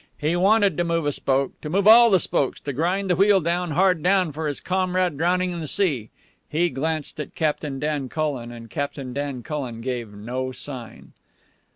He 0.17 0.35
wanted 0.35 0.77
to 0.77 0.83
move 0.83 1.05
a 1.05 1.11
spoke, 1.11 1.61
to 1.61 1.69
move 1.69 1.87
all 1.87 2.09
the 2.09 2.17
spokes, 2.17 2.59
to 2.61 2.73
grind 2.73 3.07
the 3.07 3.15
wheel 3.15 3.39
down, 3.39 3.69
hard 3.69 4.01
down, 4.01 4.31
for 4.31 4.47
his 4.47 4.59
comrade 4.59 5.15
drowning 5.15 5.51
in 5.51 5.59
the 5.59 5.67
sea. 5.67 6.09
He 6.49 6.71
glanced 6.71 7.19
at 7.19 7.35
Captain 7.35 7.77
Dan 7.77 8.09
Cullen, 8.09 8.51
and 8.51 8.67
Captain 8.67 9.13
Dan 9.13 9.43
Cullen 9.43 9.79
gave 9.79 10.11
no 10.11 10.51
sign. 10.51 11.13